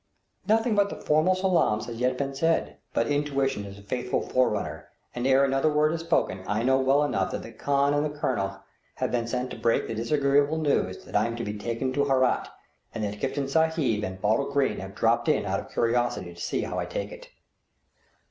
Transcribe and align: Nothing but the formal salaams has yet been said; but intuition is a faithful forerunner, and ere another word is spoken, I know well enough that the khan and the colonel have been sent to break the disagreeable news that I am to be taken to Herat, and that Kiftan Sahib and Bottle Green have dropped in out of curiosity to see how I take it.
Nothing 0.47 0.73
but 0.73 0.89
the 0.89 0.95
formal 0.95 1.35
salaams 1.35 1.85
has 1.85 1.97
yet 1.97 2.17
been 2.17 2.33
said; 2.33 2.77
but 2.91 3.05
intuition 3.05 3.65
is 3.65 3.77
a 3.77 3.83
faithful 3.83 4.19
forerunner, 4.19 4.87
and 5.13 5.27
ere 5.27 5.45
another 5.45 5.71
word 5.71 5.93
is 5.93 6.01
spoken, 6.01 6.41
I 6.47 6.63
know 6.63 6.79
well 6.79 7.03
enough 7.03 7.29
that 7.33 7.43
the 7.43 7.51
khan 7.51 7.93
and 7.93 8.03
the 8.03 8.09
colonel 8.09 8.61
have 8.95 9.11
been 9.11 9.27
sent 9.27 9.51
to 9.51 9.59
break 9.59 9.85
the 9.85 9.93
disagreeable 9.93 10.57
news 10.57 11.05
that 11.05 11.15
I 11.15 11.27
am 11.27 11.35
to 11.35 11.43
be 11.43 11.53
taken 11.53 11.93
to 11.93 12.05
Herat, 12.05 12.47
and 12.95 13.03
that 13.03 13.19
Kiftan 13.19 13.47
Sahib 13.47 14.03
and 14.03 14.19
Bottle 14.19 14.51
Green 14.51 14.79
have 14.79 14.95
dropped 14.95 15.29
in 15.29 15.45
out 15.45 15.59
of 15.59 15.69
curiosity 15.71 16.33
to 16.33 16.41
see 16.41 16.61
how 16.61 16.79
I 16.79 16.85
take 16.87 17.11
it. 17.11 17.29